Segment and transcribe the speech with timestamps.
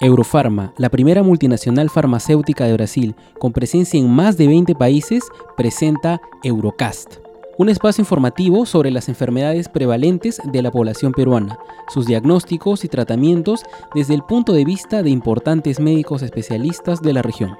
[0.00, 5.24] Eurofarma, la primera multinacional farmacéutica de Brasil con presencia en más de 20 países,
[5.56, 7.16] presenta Eurocast,
[7.56, 11.58] un espacio informativo sobre las enfermedades prevalentes de la población peruana,
[11.92, 17.22] sus diagnósticos y tratamientos desde el punto de vista de importantes médicos especialistas de la
[17.22, 17.56] región.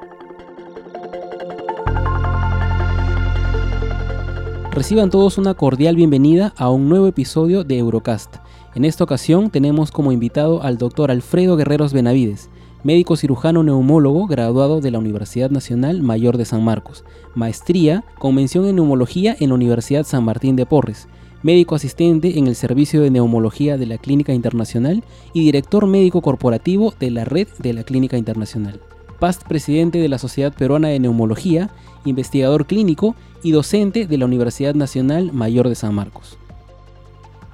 [4.71, 8.37] Reciban todos una cordial bienvenida a un nuevo episodio de Eurocast
[8.79, 12.49] en esta ocasión tenemos como invitado al doctor Alfredo Guerreros Benavides,
[12.85, 17.03] médico cirujano neumólogo graduado de la Universidad Nacional Mayor de San Marcos,
[17.35, 21.09] maestría con mención en neumología en la Universidad San Martín de Porres,
[21.43, 25.03] médico asistente en el Servicio de Neumología de la Clínica Internacional
[25.33, 28.81] y director médico corporativo de la Red de la Clínica Internacional.
[29.19, 31.71] Past presidente de la Sociedad Peruana de Neumología,
[32.05, 36.39] investigador clínico y docente de la Universidad Nacional Mayor de San Marcos.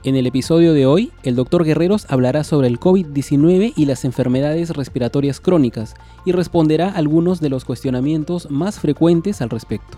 [0.05, 4.69] En el episodio de hoy, el doctor Guerreros hablará sobre el COVID-19 y las enfermedades
[4.69, 5.95] respiratorias crónicas
[6.27, 9.97] y responderá algunos de los cuestionamientos más frecuentes al respecto.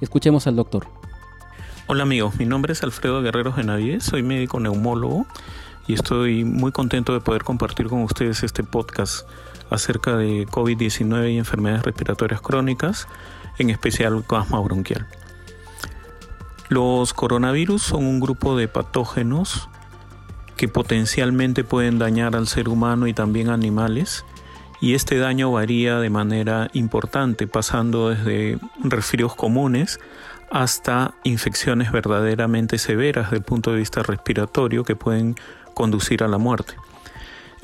[0.00, 0.86] Escuchemos al doctor.
[1.88, 5.26] Hola amigos, mi nombre es Alfredo Guerreros Benavides, soy médico neumólogo
[5.88, 9.26] y estoy muy contento de poder compartir con ustedes este podcast
[9.68, 13.08] acerca de COVID-19 y enfermedades respiratorias crónicas,
[13.58, 15.08] en especial asma bronquial.
[16.68, 19.68] Los coronavirus son un grupo de patógenos
[20.56, 24.24] que potencialmente pueden dañar al ser humano y también animales
[24.80, 29.98] y este daño varía de manera importante pasando desde resfrios comunes
[30.50, 35.36] hasta infecciones verdaderamente severas desde el punto de vista respiratorio que pueden
[35.74, 36.74] conducir a la muerte.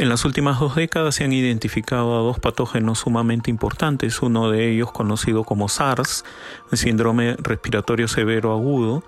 [0.01, 4.71] En las últimas dos décadas se han identificado a dos patógenos sumamente importantes, uno de
[4.71, 6.25] ellos conocido como SARS,
[6.73, 9.05] el síndrome respiratorio severo agudo,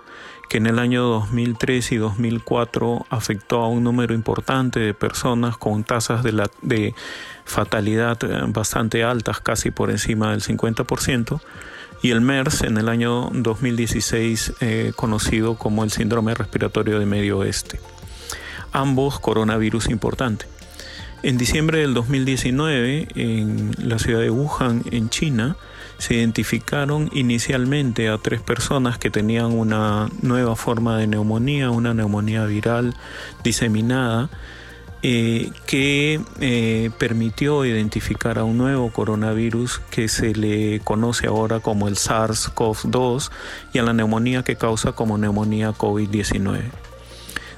[0.49, 5.83] que en el año 2003 y 2004 afectó a un número importante de personas con
[5.83, 6.93] tasas de, de
[7.43, 11.41] fatalidad eh, bastante altas, casi por encima del 50%,
[12.03, 17.39] y el MERS en el año 2016 eh, conocido como el síndrome respiratorio de Medio
[17.39, 17.79] Oeste.
[18.71, 20.52] Ambos coronavirus importantes.
[21.23, 25.55] En diciembre del 2019, en la ciudad de Wuhan, en China,
[25.97, 32.43] se identificaron inicialmente a tres personas que tenían una nueva forma de neumonía, una neumonía
[32.43, 32.93] viral
[33.41, 34.29] diseminada,
[35.01, 41.87] eh, que eh, permitió identificar a un nuevo coronavirus que se le conoce ahora como
[41.87, 43.31] el SARS-CoV-2
[43.71, 46.63] y a la neumonía que causa como neumonía COVID-19.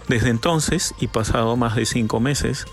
[0.08, 2.68] Desde entonces, y pasado más de cinco meses,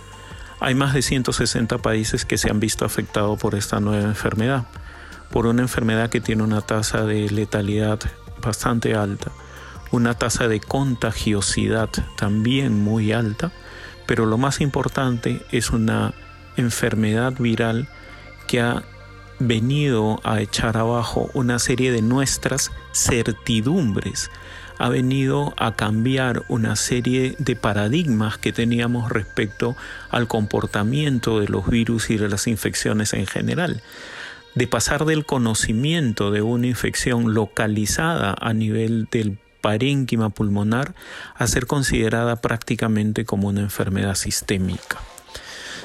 [0.63, 4.65] hay más de 160 países que se han visto afectados por esta nueva enfermedad,
[5.31, 7.99] por una enfermedad que tiene una tasa de letalidad
[8.41, 9.33] bastante alta,
[9.91, 13.51] una tasa de contagiosidad también muy alta,
[14.07, 16.15] pero lo más importante es una
[16.57, 17.89] enfermedad viral
[18.47, 18.85] que ha
[19.41, 24.31] venido a echar abajo una serie de nuestras certidumbres
[24.83, 29.77] ha venido a cambiar una serie de paradigmas que teníamos respecto
[30.11, 33.81] al comportamiento de los virus y de las infecciones en general.
[34.57, 40.97] De pasar del conocimiento de una infección localizada a nivel del parénquima pulmonar
[41.37, 44.99] a ser considerada prácticamente como una enfermedad sistémica.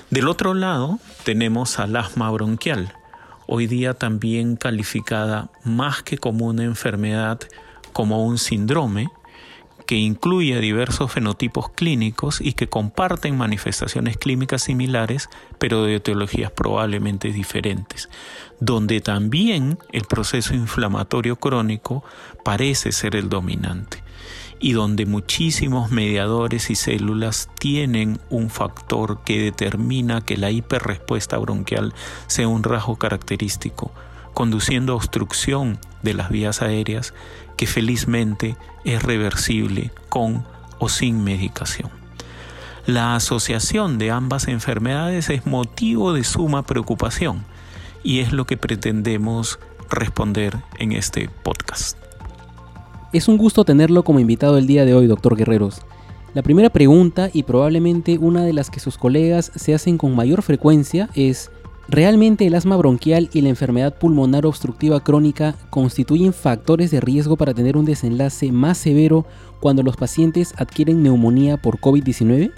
[0.09, 2.96] Del otro lado tenemos al asma bronquial,
[3.46, 7.41] hoy día también calificada más que como una enfermedad
[7.97, 9.09] como un síndrome
[9.88, 17.31] que incluye diversos fenotipos clínicos y que comparten manifestaciones clínicas similares, pero de etiologías probablemente
[17.31, 18.07] diferentes,
[18.59, 22.03] donde también el proceso inflamatorio crónico
[22.44, 24.03] parece ser el dominante
[24.59, 31.96] y donde muchísimos mediadores y células tienen un factor que determina que la hiperrespuesta bronquial
[32.28, 33.91] sea un rasgo característico,
[34.38, 37.16] conduciendo a obstrucción de las vías aéreas
[37.56, 38.56] que felizmente
[38.86, 40.46] es reversible con
[40.78, 41.90] o sin medicación.
[42.86, 47.45] La asociación de ambas enfermedades es motivo de suma preocupación
[48.04, 49.57] y es lo que pretendemos
[49.89, 51.98] responder en este podcast.
[53.13, 55.81] Es un gusto tenerlo como invitado el día de hoy, doctor Guerreros.
[56.36, 60.44] La primera pregunta, y probablemente una de las que sus colegas se hacen con mayor
[60.44, 61.50] frecuencia, es
[61.89, 67.54] ¿Realmente el asma bronquial y la enfermedad pulmonar obstructiva crónica constituyen factores de riesgo para
[67.54, 69.25] tener un desenlace más severo
[69.62, 72.51] cuando los pacientes adquieren neumonía por COVID-19?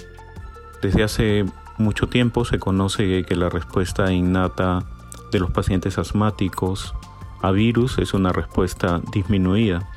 [0.82, 1.46] Desde hace
[1.78, 4.84] mucho tiempo se conoce que la respuesta innata
[5.32, 6.96] de los pacientes asmáticos
[7.42, 9.88] a virus es una respuesta disminuida,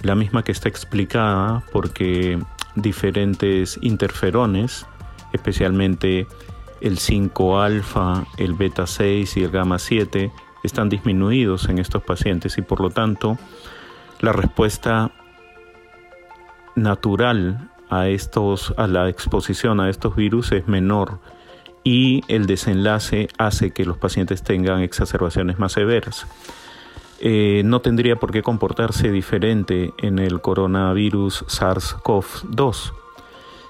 [0.00, 2.38] la misma que está explicada porque
[2.74, 4.86] diferentes interferones,
[5.32, 6.26] especialmente
[6.80, 10.30] el 5-alfa, el beta-6 y el gamma-7
[10.62, 13.38] están disminuidos en estos pacientes y por lo tanto
[14.20, 15.12] la respuesta
[16.74, 21.20] natural a estos a la exposición a estos virus es menor
[21.84, 26.26] y el desenlace hace que los pacientes tengan exacerbaciones más severas.
[27.20, 32.92] Eh, no tendría por qué comportarse diferente en el coronavirus SARS-CoV-2.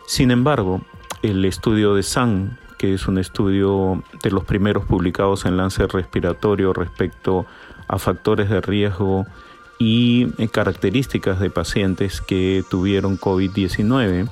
[0.06, 0.80] Sin embargo,
[1.22, 6.72] el estudio de SAN, que es un estudio de los primeros publicados en Lancet Respiratorio
[6.72, 7.46] respecto
[7.88, 9.26] a factores de riesgo
[9.78, 14.28] y eh, características de pacientes que tuvieron COVID-19,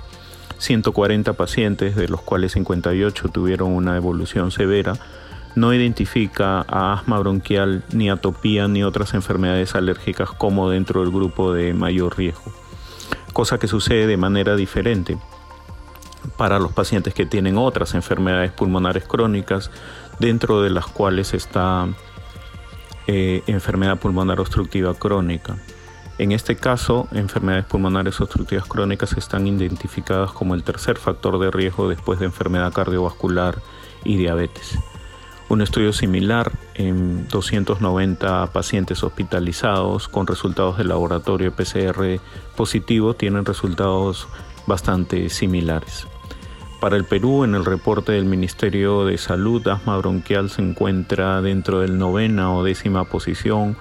[0.58, 4.94] 140 pacientes, de los cuales 58 tuvieron una evolución severa,
[5.55, 11.52] no identifica a asma bronquial, ni atopía, ni otras enfermedades alérgicas como dentro del grupo
[11.52, 12.52] de mayor riesgo.
[13.32, 15.19] Cosa que sucede de manera diferente
[16.37, 19.71] para los pacientes que tienen otras enfermedades pulmonares crónicas,
[20.19, 21.89] dentro de las cuales está
[23.07, 25.57] eh, enfermedad pulmonar obstructiva crónica.
[26.17, 31.89] En este caso, enfermedades pulmonares obstructivas crónicas están identificadas como el tercer factor de riesgo
[31.89, 33.59] después de enfermedad cardiovascular
[34.05, 34.79] y diabetes.
[35.49, 42.21] Un estudio similar en 290 pacientes hospitalizados con resultados de laboratorio PCR
[42.57, 44.29] positivo tienen resultados
[44.67, 46.07] bastante similares.
[46.85, 51.81] Para el Perú, en el reporte del Ministerio de Salud, asma bronquial se encuentra dentro
[51.81, 53.79] del novena o décima posición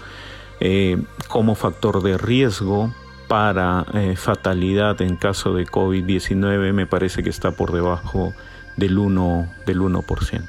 [0.62, 2.94] eh, como factor de riesgo
[3.28, 8.34] para eh, fatalidad en caso de COVID-19 me parece que está por debajo
[8.78, 9.50] del 1%.
[9.66, 10.42] Del 1%.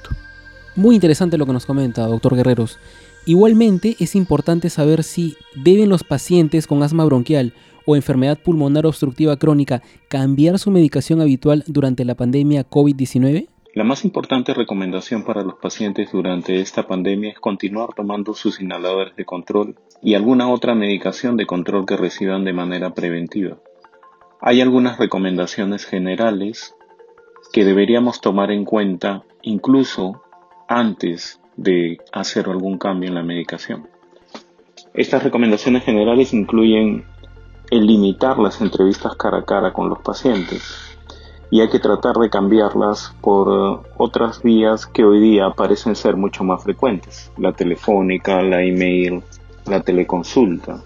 [0.76, 2.78] Muy interesante lo que nos comenta, doctor Guerreros.
[3.26, 7.52] Igualmente es importante saber si deben los pacientes con asma bronquial
[7.86, 13.48] o enfermedad pulmonar obstructiva crónica cambiar su medicación habitual durante la pandemia COVID-19?
[13.74, 19.16] La más importante recomendación para los pacientes durante esta pandemia es continuar tomando sus inhaladores
[19.16, 23.56] de control y alguna otra medicación de control que reciban de manera preventiva.
[24.40, 26.74] Hay algunas recomendaciones generales
[27.52, 30.22] que deberíamos tomar en cuenta incluso
[30.68, 33.88] antes de hacer algún cambio en la medicación.
[34.92, 37.04] Estas recomendaciones generales incluyen
[37.70, 40.94] el limitar las entrevistas cara a cara con los pacientes
[41.50, 46.16] y hay que tratar de cambiarlas por eh, otras vías que hoy día parecen ser
[46.16, 49.22] mucho más frecuentes, la telefónica, la email,
[49.66, 50.82] la teleconsulta.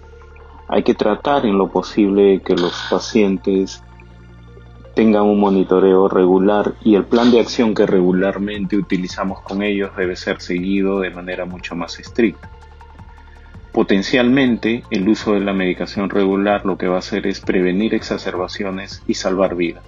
[0.67, 3.81] Hay que tratar en lo posible que los pacientes
[4.93, 10.15] tengan un monitoreo regular y el plan de acción que regularmente utilizamos con ellos debe
[10.15, 12.49] ser seguido de manera mucho más estricta.
[13.71, 19.03] Potencialmente, el uso de la medicación regular lo que va a hacer es prevenir exacerbaciones
[19.07, 19.83] y salvar vidas.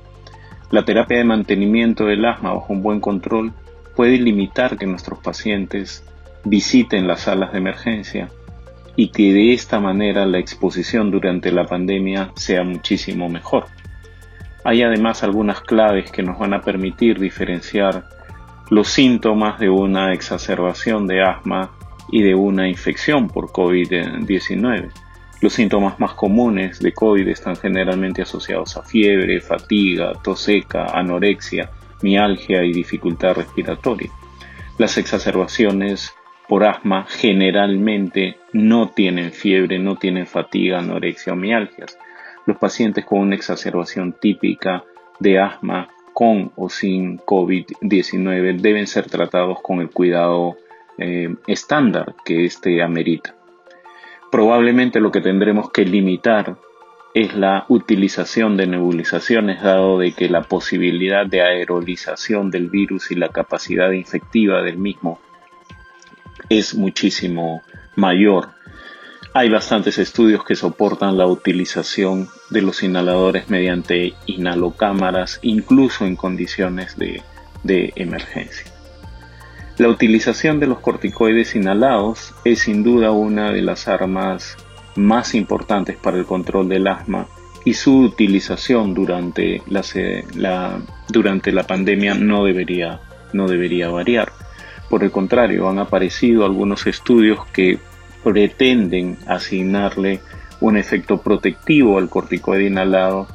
[0.70, 3.54] La terapia de mantenimiento del asma bajo un buen control
[3.96, 6.06] puede limitar que nuestros pacientes
[6.46, 8.30] visiten las salas de emergencia
[8.96, 13.66] y que de esta manera la exposición durante la pandemia sea muchísimo mejor.
[14.64, 18.06] Hay además algunas claves que nos van a permitir diferenciar
[18.70, 21.72] los síntomas de una exacerbación de asma
[22.10, 24.92] y de una infección por COVID-19.
[25.42, 31.72] Los síntomas más comunes de COVID están generalmente asociados a fiebre, fatiga, tos seca, anorexia,
[32.02, 34.12] mialgia y dificultad respiratoria.
[34.78, 36.14] Las exacerbaciones
[36.48, 41.98] por asma generalmente no tienen fiebre, no tienen fatiga, anorexia o mialgias.
[42.46, 44.84] Los pacientes con una exacerbación típica
[45.20, 50.58] de asma con o sin COVID-19 deben ser tratados con el cuidado
[50.98, 53.36] eh, estándar que éste amerita.
[54.32, 56.58] Probablemente lo que tendremos que limitar
[57.14, 63.16] es la utilización de nebulizaciones, dado de que la posibilidad de aerolización del virus y
[63.16, 65.20] la capacidad infectiva del mismo
[66.48, 67.62] es muchísimo
[67.96, 68.50] mayor.
[69.34, 76.98] Hay bastantes estudios que soportan la utilización de los inhaladores mediante inhalocámaras, incluso en condiciones
[76.98, 78.71] de emergencia.
[79.82, 84.56] La utilización de los corticoides inhalados es sin duda una de las armas
[84.96, 87.26] más importantes para el control del asma
[87.66, 93.00] y su utilización durante la, durante la pandemia no debería,
[93.34, 94.32] no debería variar.
[94.88, 97.80] Por el contrario, han aparecido algunos estudios que
[98.24, 100.20] pretenden asignarle
[100.60, 103.26] un efecto protectivo al corticoide inhalado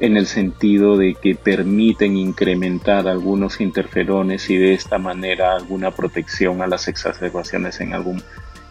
[0.00, 6.62] en el sentido de que permiten incrementar algunos interferones y de esta manera alguna protección
[6.62, 8.22] a las exacerbaciones en algún,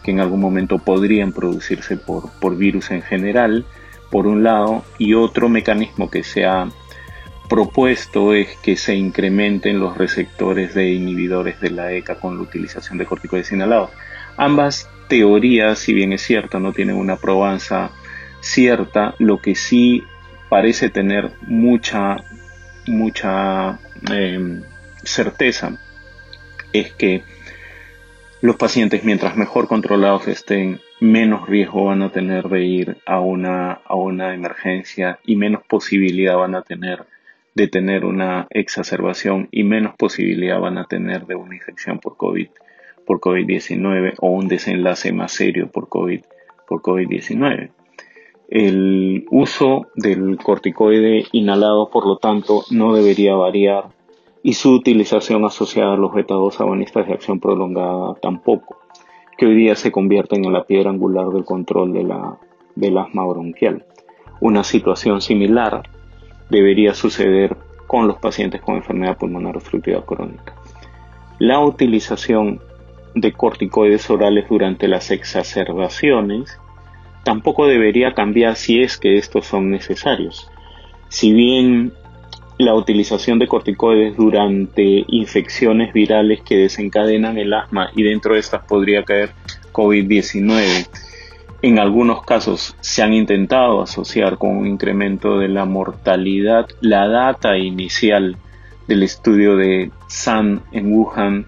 [0.02, 3.64] que en algún momento podrían producirse por, por virus en general,
[4.10, 6.68] por un lado, y otro mecanismo que se ha
[7.48, 12.98] propuesto es que se incrementen los receptores de inhibidores de la ECA con la utilización
[12.98, 13.90] de corticoides inhalados.
[14.36, 17.90] Ambas teorías, si bien es cierto, no tienen una probanza
[18.40, 20.04] cierta, lo que sí
[20.50, 22.16] parece tener mucha,
[22.86, 23.78] mucha
[24.10, 24.62] em,
[25.02, 25.78] certeza
[26.74, 27.22] es que
[28.42, 33.72] los pacientes, mientras mejor controlados estén, menos riesgo van a tener de ir a una,
[33.72, 37.04] a una emergencia y menos posibilidad van a tener
[37.54, 42.48] de tener una exacerbación y menos posibilidad van a tener de una infección por COVID
[43.06, 46.20] por COVID-19 o un desenlace más serio por COVID
[46.68, 47.70] por COVID-19.
[48.50, 53.90] El uso del corticoide inhalado, por lo tanto, no debería variar
[54.42, 58.80] y su utilización asociada a los beta-2 agonistas de acción prolongada tampoco,
[59.38, 62.38] que hoy día se convierten en la piedra angular del control de la,
[62.74, 63.86] del asma bronquial.
[64.40, 65.88] Una situación similar
[66.48, 70.56] debería suceder con los pacientes con enfermedad pulmonar obstructiva crónica.
[71.38, 72.60] La utilización
[73.14, 76.58] de corticoides orales durante las exacerbaciones
[77.22, 80.50] tampoco debería cambiar si es que estos son necesarios.
[81.08, 81.92] Si bien
[82.58, 88.64] la utilización de corticoides durante infecciones virales que desencadenan el asma y dentro de estas
[88.64, 89.30] podría caer
[89.72, 90.86] COVID-19,
[91.62, 96.66] en algunos casos se han intentado asociar con un incremento de la mortalidad.
[96.80, 98.36] La data inicial
[98.88, 101.46] del estudio de San en Wuhan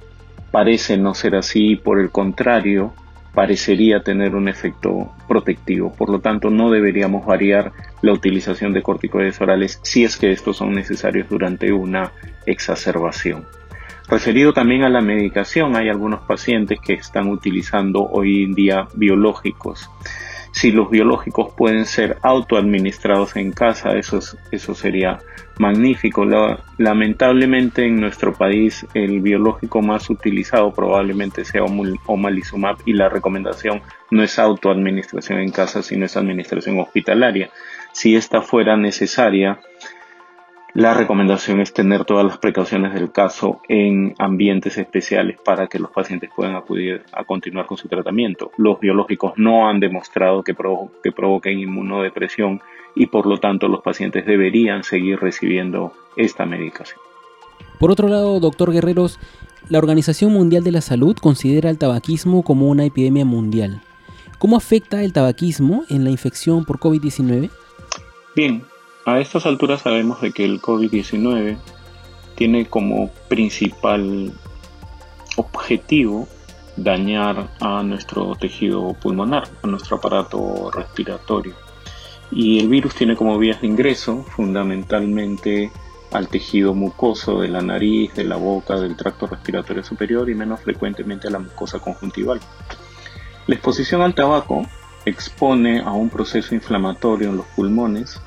[0.51, 2.93] parece no ser así, por el contrario,
[3.35, 5.93] parecería tener un efecto protectivo.
[5.93, 7.73] Por lo tanto, no deberíamos variar
[8.03, 12.13] la utilización de corticoides orales si es que estos son necesarios durante una
[12.47, 13.47] exacerbación.
[14.09, 19.89] Referido también a la medicación, hay algunos pacientes que están utilizando hoy en día biológicos.
[20.53, 25.19] Si los biológicos pueden ser autoadministrados en casa, eso, eso sería
[25.59, 26.25] magnífico.
[26.79, 31.63] lamentablemente en nuestro país el biológico más utilizado probablemente sea
[32.07, 37.51] omalizumab y la recomendación no es autoadministración en casa, sino es administración hospitalaria.
[37.93, 39.61] Si esta fuera necesaria,
[40.75, 45.91] la recomendación es tener todas las precauciones del caso en ambientes especiales para que los
[45.91, 48.53] pacientes puedan acudir a continuar con su tratamiento.
[48.57, 50.57] Los biológicos no han demostrado que,
[51.03, 52.63] que provoquen inmunodepresión
[52.95, 57.01] y por lo tanto los pacientes deberían seguir recibiendo esta medicación.
[57.79, 59.21] Por otro lado, doctor Guerreros,
[59.69, 63.83] la Organización Mundial de la Salud considera el tabaquismo como una epidemia mundial.
[64.39, 67.51] ¿Cómo afecta el tabaquismo en la infección por COVID-19?
[68.35, 68.65] Bien,
[69.05, 71.57] a estas alturas sabemos de que el COVID-19
[72.35, 74.33] tiene como principal
[75.37, 76.29] objetivo
[76.77, 81.55] dañar a nuestro tejido pulmonar, a nuestro aparato respiratorio.
[82.31, 85.71] Y el virus tiene como vías de ingreso fundamentalmente
[86.13, 90.61] al tejido mucoso de la nariz, de la boca, del tracto respiratorio superior y menos
[90.61, 92.41] frecuentemente a la mucosa conjuntival.
[93.47, 94.63] La exposición al tabaco
[95.05, 98.21] expone a un proceso inflamatorio en los pulmones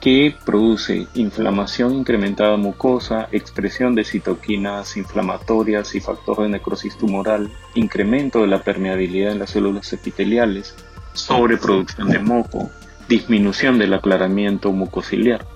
[0.00, 8.42] que produce inflamación incrementada mucosa, expresión de citoquinas inflamatorias y factor de necrosis tumoral, incremento
[8.42, 10.74] de la permeabilidad en las células epiteliales,
[11.14, 12.70] sobreproducción de moco,
[13.08, 15.46] disminución del aclaramiento mucociliar.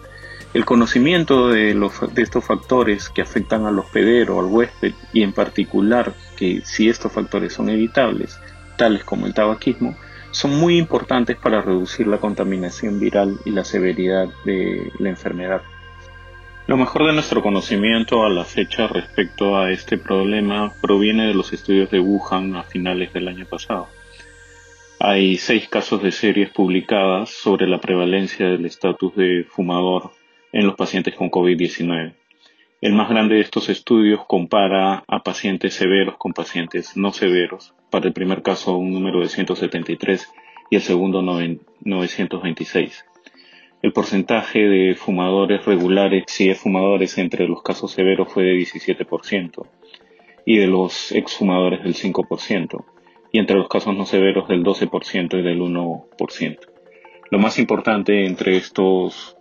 [0.54, 1.74] El conocimiento de,
[2.12, 7.12] de estos factores que afectan al hospedero, al huésped y en particular que si estos
[7.12, 8.38] factores son evitables,
[8.76, 9.96] tales como el tabaquismo,
[10.32, 15.62] son muy importantes para reducir la contaminación viral y la severidad de la enfermedad.
[16.66, 21.52] Lo mejor de nuestro conocimiento a la fecha respecto a este problema proviene de los
[21.52, 23.88] estudios de Wuhan a finales del año pasado.
[24.98, 30.12] Hay seis casos de series publicadas sobre la prevalencia del estatus de fumador
[30.52, 32.14] en los pacientes con COVID-19.
[32.80, 38.06] El más grande de estos estudios compara a pacientes severos con pacientes no severos para
[38.06, 40.32] el primer caso un número de 173
[40.70, 43.04] y el segundo 926.
[43.82, 49.66] El porcentaje de fumadores regulares, si es fumadores entre los casos severos, fue de 17%
[50.46, 52.84] y de los exfumadores del 5%
[53.30, 56.58] y entre los casos no severos del 12% y del 1%.
[57.30, 59.36] Lo más importante entre estos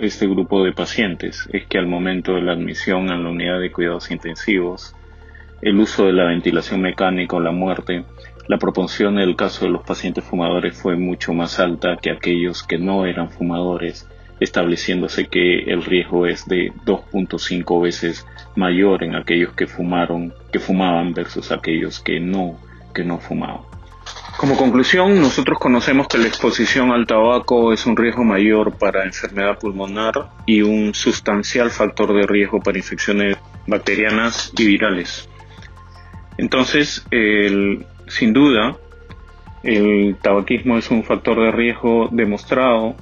[0.00, 3.70] este grupo de pacientes es que al momento de la admisión a la unidad de
[3.70, 4.96] cuidados intensivos
[5.64, 8.04] el uso de la ventilación mecánica o la muerte,
[8.48, 12.62] la proporción en el caso de los pacientes fumadores fue mucho más alta que aquellos
[12.62, 14.06] que no eran fumadores,
[14.40, 21.14] estableciéndose que el riesgo es de 2.5 veces mayor en aquellos que fumaron, que fumaban
[21.14, 22.58] versus aquellos que no,
[22.92, 23.62] que no fumaban.
[24.36, 29.58] Como conclusión, nosotros conocemos que la exposición al tabaco es un riesgo mayor para enfermedad
[29.58, 35.30] pulmonar y un sustancial factor de riesgo para infecciones bacterianas y virales.
[36.38, 37.06] Entonces,
[38.08, 38.76] sin duda,
[39.62, 42.96] el tabaquismo es un factor de riesgo demostrado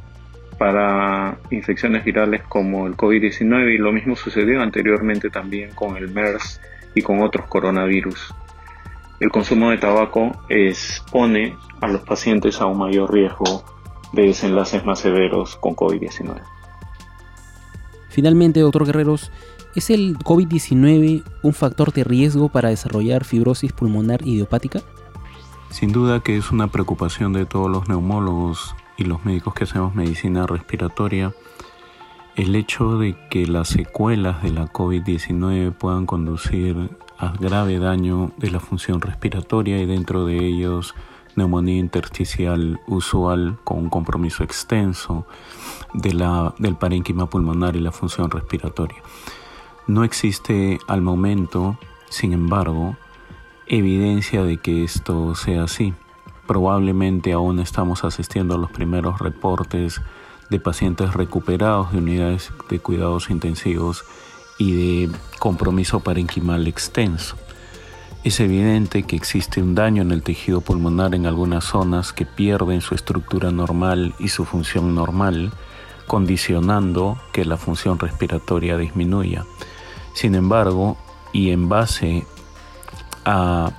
[0.59, 6.61] para infecciones virales como el COVID-19 y lo mismo sucedió anteriormente también con el MERS
[6.95, 8.33] y con otros coronavirus
[9.23, 13.63] el consumo de tabaco expone a los pacientes a un mayor riesgo
[14.13, 16.43] de desenlaces más severos con COVID-19.
[18.09, 19.31] Finalmente, doctor Guerreros,
[19.75, 24.81] ¿es el COVID-19 un factor de riesgo para desarrollar fibrosis pulmonar idiopática?
[25.71, 29.95] Sin duda que es una preocupación de todos los neumólogos y los médicos que hacemos
[29.95, 31.33] medicina respiratoria
[32.37, 36.91] el hecho de que las secuelas de la COVID-19 puedan conducir
[37.39, 40.95] grave daño de la función respiratoria y dentro de ellos
[41.37, 45.27] neumonía intersticial usual con un compromiso extenso
[45.95, 48.99] de la, del parénquima pulmonar y la función respiratoria.
[49.87, 51.77] No existe al momento,
[52.09, 52.97] sin embargo,
[53.67, 55.93] evidencia de que esto sea así.
[56.47, 60.01] Probablemente aún estamos asistiendo a los primeros reportes
[60.51, 64.05] de pacientes recuperados de unidades de cuidados intensivos
[64.59, 67.37] y de compromiso parenquimal extenso.
[68.23, 72.81] Es evidente que existe un daño en el tejido pulmonar en algunas zonas que pierden
[72.83, 75.51] su estructura normal y su función normal,
[76.07, 79.45] condicionando que la función respiratoria disminuya.
[80.15, 80.97] Sin embargo,
[81.33, 82.27] y en base
[83.25, 83.73] a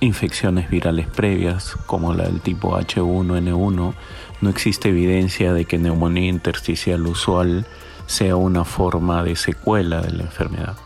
[0.00, 3.94] infecciones virales previas, como la del tipo H1N1,
[4.40, 7.66] no existe evidencia de que neumonía intersticial usual
[8.06, 10.76] sea una forma de secuela de la enfermedad.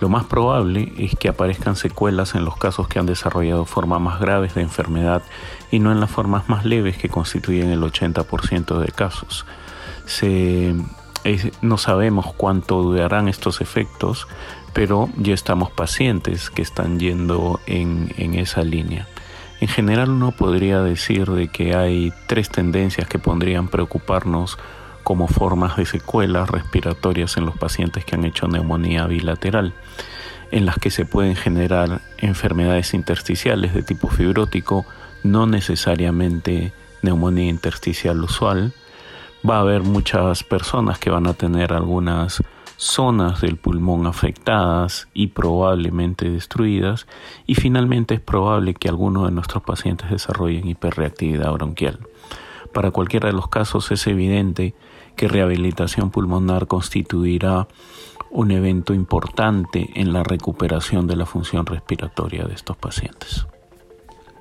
[0.00, 4.20] Lo más probable es que aparezcan secuelas en los casos que han desarrollado formas más
[4.20, 5.22] graves de enfermedad
[5.72, 9.44] y no en las formas más leves que constituyen el 80% de casos.
[11.62, 14.26] No sabemos cuánto durarán estos efectos,
[14.72, 19.06] pero ya estamos pacientes que están yendo en, esa línea.
[19.60, 24.58] En general uno podría decir de que hay tres tendencias que podrían preocuparnos
[25.02, 29.72] como formas de secuelas respiratorias en los pacientes que han hecho neumonía bilateral,
[30.50, 34.86] en las que se pueden generar enfermedades intersticiales de tipo fibrótico,
[35.24, 38.72] no necesariamente neumonía intersticial usual.
[39.48, 42.42] Va a haber muchas personas que van a tener algunas
[42.76, 47.06] zonas del pulmón afectadas y probablemente destruidas
[47.44, 51.98] y finalmente es probable que algunos de nuestros pacientes desarrollen hiperreactividad bronquial.
[52.72, 54.74] Para cualquiera de los casos es evidente
[55.16, 57.66] que rehabilitación pulmonar constituirá
[58.30, 63.46] un evento importante en la recuperación de la función respiratoria de estos pacientes.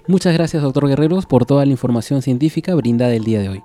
[0.07, 3.63] Muchas gracias, doctor Guerreros, por toda la información científica brindada el día de hoy.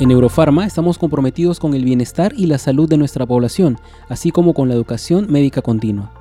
[0.00, 4.54] En Eurofarma estamos comprometidos con el bienestar y la salud de nuestra población, así como
[4.54, 6.12] con la educación médica continua.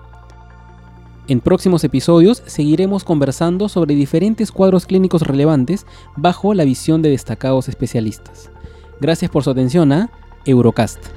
[1.27, 5.85] En próximos episodios seguiremos conversando sobre diferentes cuadros clínicos relevantes
[6.15, 8.49] bajo la visión de destacados especialistas.
[8.99, 10.09] Gracias por su atención a
[10.45, 11.16] Eurocast.